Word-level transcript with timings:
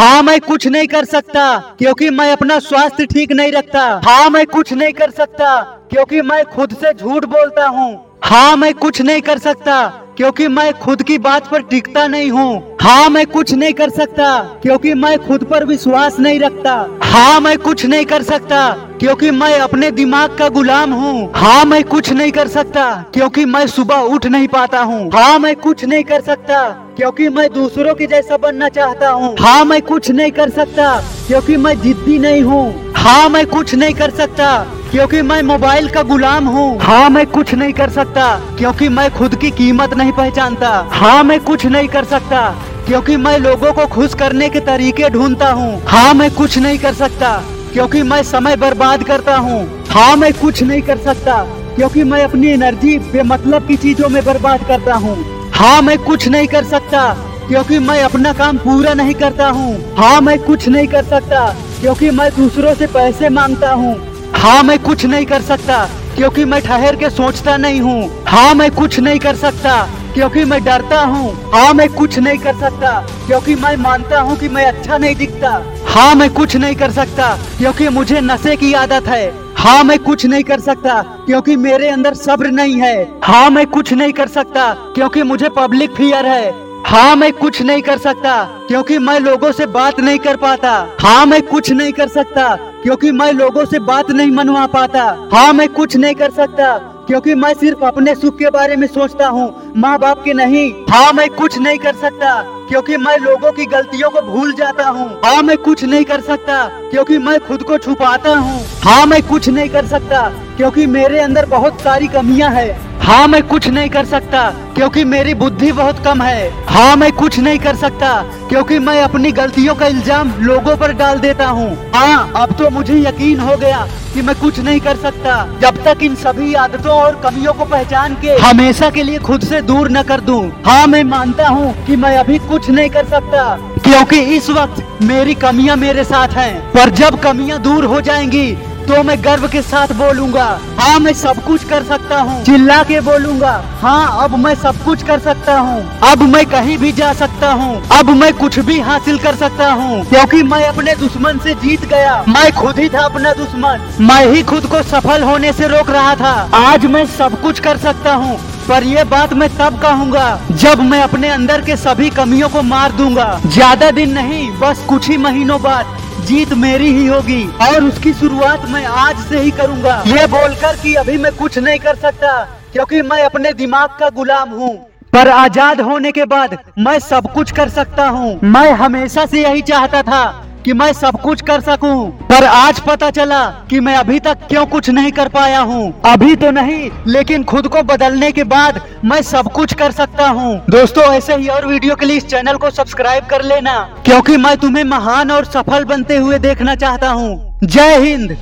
हाँ 0.00 0.22
मैं 0.22 0.40
कुछ 0.40 0.66
नहीं 0.66 0.86
कर 0.88 1.04
सकता, 1.04 1.74
क्योंकि 1.78 2.08
मैं 2.10 2.30
अपना 2.32 2.58
स्वास्थ्य 2.58 3.06
ठीक 3.06 3.32
नहीं 3.32 3.50
रखता। 3.52 3.82
हाँ 4.04 4.30
मैं 4.30 4.44
कुछ 4.46 4.72
नहीं 4.72 4.92
कर 4.92 5.10
सकता, 5.10 5.60
क्योंकि 5.90 6.22
मैं 6.22 6.44
खुद 6.44 6.72
से 6.74 6.92
झूठ 6.94 7.24
बोलता 7.24 7.66
हूँ। 7.66 7.90
हाँ 8.24 8.56
मैं 8.56 8.72
कुछ 8.74 9.00
नहीं 9.02 9.20
कर 9.20 9.38
सकता, 9.38 9.86
क्योंकि 10.16 10.46
मैं 10.48 10.72
खुद 10.74 11.02
की 11.02 11.18
बात 11.18 11.50
पर 11.50 11.62
टिकता 11.62 12.06
नहीं 12.06 12.30
हूँ। 12.30 12.76
हाँ 12.82 13.08
मैं 13.10 13.26
कुछ 13.26 13.52
नहीं 13.54 13.72
कर 13.72 13.90
सकता, 13.90 14.38
क्योंकि 14.62 14.94
मैं 14.94 15.18
खुद 15.18 15.44
पर 15.44 15.64
विश्वास 15.64 16.18
नहीं 16.18 16.40
रखता। 16.40 16.74
हाँ 17.10 17.40
मैं 17.40 17.56
कुछ 17.58 17.84
नहीं 17.86 18.04
कर 18.04 18.22
सकता, 18.22 18.68
क्योंकि 18.98 19.30
मैं 19.30 19.58
अपने 19.60 19.90
दिमाग 19.90 20.36
का 20.38 20.48
गुलाम 20.48 20.92
हूँ। 20.92 21.30
हाँ 21.36 21.64
मैं 21.64 21.82
कुछ 21.84 22.10
नहीं 22.10 22.32
कर 22.32 22.48
सकता, 22.48 22.84
क्योंकि 23.14 23.44
मैं 23.44 23.66
सुबह 23.66 24.12
उठ 24.14 24.26
नहीं 24.26 24.48
पाता 24.48 24.80
हूँ। 24.80 25.10
हाँ 25.14 25.38
मैं 25.38 25.54
कुछ 25.56 25.84
नहीं 25.84 26.04
कर 26.04 26.20
सकता, 26.20 26.62
क्योंकि 26.96 27.28
मैं 27.28 27.48
दूसरों 27.52 27.94
के 27.94 28.06
जैसा 28.06 28.36
बनना 28.36 28.68
चाहता 28.68 29.10
हूँ। 29.10 29.34
हाँ 29.40 29.64
मैं 29.64 29.80
कुछ 29.82 30.10
नहीं 30.10 30.30
कर 30.30 30.50
सकता, 30.50 30.96
क्योंकि 31.26 31.56
मैं 31.56 31.78
जिद्दी 31.80 32.18
नहीं 32.18 32.42
हूँ। 32.42 32.92
हाँ 32.96 33.28
मैं 33.28 33.46
कुछ 33.46 33.74
नहीं 33.74 33.94
कर 33.94 34.10
सकता, 34.12 34.56
क्योंकि 34.90 35.22
मैं 35.22 35.42
मोबाइल 35.42 35.88
का 35.88 36.02
गुलाम 36.04 36.46
हूँ। 36.46 36.78
हाँ 36.80 37.10
मैं 37.10 37.26
कुछ 37.26 37.54
नहीं 37.54 37.72
कर 37.72 37.90
सकता, 37.90 38.34
क्योंकि 38.58 38.88
मैं 38.88 39.10
खुद 39.10 39.34
की 39.34 39.50
कीमत 39.50 39.94
नहीं 39.94 40.12
पहचानता। 40.12 40.68
हाँ 40.92 41.22
मैं 41.24 41.40
कुछ 41.40 41.66
नहीं 41.66 41.88
कर 41.88 42.04
सकता 42.06 42.48
क्योंकि 42.86 43.16
मैं 43.16 43.36
लोगों 43.38 43.72
को 43.72 43.86
खुश 43.86 44.14
करने 44.14 44.48
के 44.48 44.60
तरीके 44.60 45.08
ढूंढता 45.10 45.50
हूँ। 45.50 45.82
हाँ 45.86 46.12
मैं 46.14 46.30
कुछ 46.30 46.58
नहीं 46.58 46.78
कर 46.78 46.94
सकता, 46.94 47.32
क्योंकि 47.72 48.02
मैं 48.02 48.22
समय 48.22 48.56
बर्बाद 48.56 49.02
करता 49.02 49.36
हूँ। 49.36 49.60
हाँ 49.88 50.16
मैं 50.16 50.32
कुछ 50.34 50.62
नहीं 50.62 50.82
कर 50.82 50.98
सकता, 50.98 51.42
क्योंकि 51.76 52.04
मैं 52.04 52.22
अपनी 52.24 52.46
एनर्जी, 52.46 52.98
बेमतलब 53.12 53.66
की 53.66 53.76
चीज़ों 53.76 54.08
में 54.08 54.24
बर्बाद 54.24 54.66
करता 54.68 54.94
हूँ। 54.94 55.16
हाँ 55.54 55.80
मैं 55.82 55.98
कुछ 55.98 56.26
नहीं 56.28 56.48
कर 56.48 56.64
सकता, 56.64 57.06
क्योंकि 57.48 57.78
मैं 57.78 58.02
अपना 58.02 58.32
काम 58.32 58.58
पूरा 58.58 58.94
नहीं 58.94 59.14
करता 59.14 59.48
हूँ। 59.48 59.94
हाँ 59.96 60.20
मैं 60.20 60.38
कुछ 60.38 60.68
नहीं 60.68 60.88
कर 60.88 61.04
सकता, 61.04 61.46
क्योंकि 61.80 62.10
मैं 62.10 62.30
दूसरों 62.36 62.74
से 62.74 62.86
पैसे 62.88 63.28
माँगता 63.28 63.72
हूँ। 63.72 63.96
हाँ 64.34 64.62
मैं 64.62 64.78
कुछ 64.78 65.04
नहीं 65.06 65.26
कर 65.26 65.42
सकता, 65.42 65.84
क्योंकि 66.16 66.44
मैं 66.44 66.60
ठहर 66.62 66.96
के 66.96 67.10
सोचता 67.10 67.56
नहीं 67.56 67.80
हूँ। 67.80 68.24
हाँ 68.26 68.54
मैं 68.54 68.70
कुछ 68.70 68.98
नहीं 69.00 69.18
कर 69.18 69.36
सकता 69.36 69.80
क्योंकि 70.14 70.44
मैं 70.44 70.64
डरता 70.64 71.00
हूँ। 71.00 71.50
हाँ 71.52 71.74
मैं 71.74 71.88
कुछ 71.88 72.18
नहीं 72.18 72.38
कर 72.38 72.54
सकता। 72.54 73.06
क्योंकि 73.26 73.54
मैं 73.54 73.76
मानता 73.76 74.20
हूँ 74.20 74.36
कि 74.36 74.48
मैं 74.48 74.64
अच्छा 74.66 74.98
नहीं 74.98 75.16
दिखता। 75.16 75.62
हाँ 75.86 76.14
मैं 76.14 76.30
कुछ 76.34 76.56
नहीं 76.56 76.76
कर 76.76 76.90
सकता। 76.90 77.38
क्योंकि 77.58 77.88
मुझे 77.88 78.20
नशे 78.20 78.56
की 78.56 78.72
आदत 78.72 79.06
है। 79.06 79.32
हाँ 79.56 79.84
मैं 79.84 79.98
कुछ 79.98 80.26
नहीं 80.26 80.44
कर 80.44 80.60
सकता। 80.60 81.02
क्योंकि 81.02 81.56
मेरे 81.56 81.88
अंदर 81.88 82.14
सब्र 82.14 82.46
नहीं 82.46 82.74
है। 82.74 83.20
हाँ 83.24 83.50
मैं 83.50 83.66
कुछ 83.66 83.92
नहीं 83.92 84.12
कर 84.12 84.28
सकता। 84.28 84.72
क्योंकि 84.72 85.22
मुझे 85.22 85.48
पब्लिक 85.48 85.90
फियर 85.90 86.26
है। 86.26 86.70
हाँ 86.86 87.16
मैं 87.16 87.32
कुछ 87.32 87.62
नहीं 87.62 87.82
कर 87.82 87.98
सकता। 87.98 88.44
क्योंकि 88.68 88.98
मैं 88.98 89.20
लोगों 89.20 89.52
से 89.52 89.66
बात 89.66 90.00
नहीं 90.00 90.18
कर 90.18 90.36
पाता। 90.36 90.88
हाँ 91.00 91.26
मैं 91.26 91.42
कुछ 91.42 91.70
नहीं 91.70 91.92
कर 91.92 92.08
सकता। 92.08 92.56
क्योंकि 92.56 93.10
मैं 93.12 93.32
लोगों 93.32 93.64
से 93.64 93.78
बात 93.78 94.10
नहीं 94.10 94.30
मनवा 94.30 94.66
पाता। 94.66 95.02
हाँ 95.32 95.52
मैं 95.52 95.68
कुछ 95.68 95.96
नहीं 95.96 96.14
कर 96.14 96.30
सकता। 96.30 96.96
क्योंकि 97.10 97.34
मैं 97.34 97.52
सिर्फ़ 97.54 97.80
अपने 97.84 98.14
सुख 98.14 98.36
के 98.38 98.50
बारे 98.50 98.74
में 98.76 98.86
सोचता 98.86 99.28
हूँ 99.28 99.72
माँ 99.76 99.98
बाप 99.98 100.22
के 100.24 100.32
नहीं। 100.32 100.70
हाँ 100.90 101.12
मैं 101.12 101.28
कुछ 101.30 101.56
नहीं 101.58 101.78
कर 101.78 101.94
सकता 101.96 102.34
क्योंकि 102.68 102.96
मैं 102.96 103.16
लोगों 103.18 103.50
की 103.52 103.64
गलतियों 103.66 104.10
को 104.10 104.20
भूल 104.22 104.52
जाता 104.52 104.86
हूँ। 104.88 105.08
हाँ 105.24 105.42
मैं 105.42 105.56
कुछ 105.58 105.84
नहीं 105.84 106.04
कर 106.04 106.20
सकता 106.20 106.62
क्योंकि 106.90 107.18
मैं 107.18 107.38
खुद 107.40 107.62
को 107.62 107.78
छुपाता 107.78 108.34
हूँ। 108.36 108.60
हाँ 108.84 109.06
मैं 109.06 109.22
कुछ 109.22 109.48
नहीं 109.48 109.68
कर 109.68 109.86
सकता 109.86 110.22
क्योंकि 110.56 110.86
मेरे 110.86 111.18
अंदर 111.18 111.46
बहुत 111.46 111.80
सारी 111.80 112.08
कमियाँ 112.08 112.50
है। 112.50 112.68
हाँ 113.10 113.26
मैं 113.28 113.42
कुछ 113.42 113.66
नहीं 113.68 113.88
कर 113.90 114.04
सकता, 114.06 114.40
क्योंकि 114.74 115.02
मेरी 115.04 115.32
बुद्धि 115.34 115.70
बहुत 115.72 115.98
कम 116.04 116.20
है। 116.22 116.50
हाँ 116.66 116.96
मैं 116.96 117.10
कुछ 117.12 117.38
नहीं 117.38 117.58
कर 117.58 117.76
सकता, 117.76 118.10
क्योंकि 118.48 118.78
मैं 118.78 119.00
अपनी 119.02 119.32
गलतियों 119.32 119.74
का 119.74 119.86
इल्ज़ाम 119.86 120.32
लोगों 120.40 120.76
पर 120.76 120.92
डाल 120.92 121.18
देता 121.18 121.46
हूँ। 121.48 121.90
हाँ 121.94 122.30
अब 122.36 122.52
तो 122.58 122.70
मुझे 122.70 122.98
यकीन 122.98 123.40
हो 123.40 123.56
गया 123.56 123.80
कि 124.14 124.22
मैं 124.22 124.34
कुछ 124.40 124.60
नहीं 124.60 124.80
कर 124.80 124.96
सकता, 124.98 125.34
जब 125.60 125.82
तक 125.84 126.02
इन 126.02 126.14
सभी 126.16 126.54
आदतों 126.56 126.92
और 126.92 127.20
कमियों 127.22 127.52
को 127.52 127.64
पहचान 127.66 128.14
के 128.22 128.36
हमेशा 128.42 128.90
के 128.90 129.02
लिए 129.02 129.18
खुद 129.20 129.44
से 129.44 129.62
दूर 129.62 129.90
न 129.90 130.02
कर 130.04 130.20
दूँ। 130.22 130.40
हाँ 130.66 130.86
मैं 130.86 131.02
मानता 131.06 131.48
हूँ 131.48 131.74
कि 131.86 131.96
मैं 131.96 132.16
अभी 132.18 132.38
कुछ 132.48 132.70
नहीं 132.70 132.90
कर 132.90 133.06
सकता, 133.08 133.44
क्योंकि 133.80 134.20
इस 134.36 134.50
वक्त 134.52 134.84
मेरी 135.02 135.34
कमियाँ 135.36 135.76
मेरे 135.78 136.04
साथ 136.06 136.36
हैं। 136.36 136.58
पर 136.72 136.90
जब 136.96 137.20
कमियाँ 137.22 137.62
दूर 137.62 137.84
हो 137.84 138.00
जाएँगी 138.02 138.50
तो 138.88 139.02
मैं 139.02 139.16
गर्व 139.24 139.46
के 139.48 139.60
साथ 139.62 139.92
बोलूँगा 139.96 140.44
हाँ 140.78 140.98
मैं 141.00 141.12
सब 141.14 141.42
कुछ 141.44 141.64
कर 141.64 141.82
सकता 141.84 142.18
हूँ। 142.20 142.42
चिल्ला 142.44 142.82
के 142.82 143.00
बोलूँगा 143.00 143.52
हाँ 143.80 144.24
अब 144.24 144.36
मैं 144.38 144.54
सब 144.54 144.82
कुछ 144.84 145.02
कर 145.02 145.18
सकता 145.18 145.58
हूँ। 145.58 146.00
अब 146.02 146.22
मैं 146.28 146.44
कहीं 146.46 146.76
भी 146.78 146.92
जा 146.92 147.12
सकता 147.12 147.52
हूँ। 147.52 147.80
अब 147.98 148.10
मैं 148.12 148.32
कुछ 148.34 148.58
भी 148.60 148.78
हासिल 148.80 149.18
कर 149.18 149.36
सकता 149.36 149.70
हूँ। 149.72 150.02
क्योंकि 150.04 150.42
मैं 150.42 150.64
अपने 150.66 150.94
दुश्मन 150.94 151.38
से 151.38 151.54
जीत 151.56 151.84
गया। 151.84 152.22
मैं 152.28 152.50
खुद 152.52 152.78
ही 152.78 152.88
था 152.88 153.04
अपना 153.04 153.32
दुश्मन। 153.34 153.88
मैं 154.00 154.24
ही 154.26 154.42
खुद 154.42 154.66
को 154.66 154.82
सफल 154.82 155.22
होने 155.22 155.52
से 155.52 155.68
रोक 155.68 155.90
रहा 155.90 156.14
था। 156.16 156.32
आज 156.56 156.86
मैं 156.86 157.04
सब 157.08 157.40
कुछ 157.42 157.60
कर 157.60 157.76
सकता 157.78 158.14
हूँ। 158.14 158.38
पर 158.68 158.84
ये 158.84 159.04
बात 159.04 159.32
मैं 159.32 159.48
तब 159.58 159.80
कहूँगा, 159.82 160.40
जब 160.52 160.80
मैं 160.80 161.00
अपने 161.02 161.28
अंदर 161.28 161.60
के 161.60 161.76
सभी 161.76 162.10
कमियों 162.10 162.48
को 162.48 162.62
मार 162.62 162.92
दूँगा। 162.92 163.40
ज़्यादा 163.46 163.90
दिन 163.90 164.12
नहीं, 164.12 164.50
बस 164.58 164.84
कुछ 164.88 165.08
ही 165.10 165.16
महीनों 165.16 165.60
बाद। 165.62 165.98
जीत 166.22 166.52
मेरी 166.54 166.92
ही 166.92 167.06
होगी 167.06 167.44
और 167.62 167.84
उसकी 167.84 168.12
शुरुआत 168.14 168.68
मैं 168.70 168.84
आज 168.84 169.16
से 169.28 169.40
ही 169.40 169.50
करूँगा। 169.52 170.02
ये 170.08 170.26
बोलकर 170.28 170.76
कि 170.82 170.94
अभी 170.96 171.16
मैं 171.18 171.32
कुछ 171.36 171.58
नहीं 171.58 171.78
कर 171.78 171.96
सकता, 171.96 172.38
क्योंकि 172.72 173.02
मैं 173.02 173.22
अपने 173.24 173.52
दिमाग 173.54 173.96
का 174.00 174.08
गुलाम 174.10 174.50
हूँ। 174.50 174.76
पर 175.12 175.28
आज़ाद 175.28 175.80
होने 175.80 176.12
के 176.12 176.24
बाद 176.26 176.56
मैं 176.78 176.98
सब 177.00 177.32
कुछ 177.34 177.52
कर 177.52 177.68
सकता 177.70 178.08
हूँ। 178.08 178.38
मैं 178.44 178.70
हमेशा 178.74 179.24
से 179.26 179.42
यही 179.42 179.62
चाहता 179.62 180.02
था 180.02 180.22
कि 180.64 180.72
मैं 180.72 180.92
सब 180.92 181.20
कुछ 181.22 181.42
कर 181.42 181.60
सकूँ, 181.62 182.10
पर 182.28 182.44
आज 182.44 182.80
पता 182.80 183.10
चला 183.10 183.44
कि 183.70 183.80
मैं 183.80 183.96
अभी 183.96 184.18
तक 184.20 184.46
क्यों 184.48 184.64
कुछ 184.66 184.90
नहीं 184.90 185.12
कर 185.12 185.28
पाया 185.30 185.60
हूँ। 185.60 185.92
अभी 186.06 186.34
तो 186.36 186.50
नहीं 186.50 186.90
लेकिन 187.06 187.44
खुद 187.44 187.68
को 187.68 187.82
बदलने 187.84 188.30
के 188.32 188.44
बाद 188.46 188.80
मैं 189.04 189.20
सब 189.22 189.50
कुछ 189.52 189.74
कर 189.74 189.90
सकता 189.92 190.28
हूँ। 190.28 190.54
दोस्तों 190.70 191.04
ऐसे 191.14 191.36
ही 191.36 191.48
और 191.48 191.66
वीडियो 191.66 191.96
के 191.96 192.06
लिए 192.06 192.16
इस 192.16 192.26
चैनल 192.28 192.56
को 192.56 192.70
सब्सक्राइब 192.70 193.26
कर 193.26 193.44
लेना 193.44 193.78
क्योंकि 194.06 194.36
मैं 194.36 194.56
तुम्हें 194.58 194.84
महान 194.86 195.30
और 195.30 195.44
सफल 195.46 195.84
बनते 195.84 196.16
हुए 196.16 196.38
देखना 196.40 196.74
चाहता 196.76 197.10
हूँ। 197.10 197.58
जय 197.64 197.98
हिंद 198.00 198.36